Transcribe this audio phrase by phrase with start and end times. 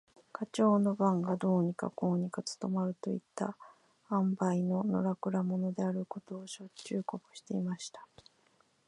[0.33, 3.55] ガチョウの番がどうにかこうにか務まるといった
[4.11, 8.03] 塩梅の、のらくら者であることを、しょっちゅうこぼしていました。